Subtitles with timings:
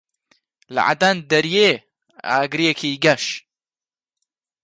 [0.73, 1.71] لە عەدەن دەریێ
[2.29, 3.25] ئاگرێکی گەش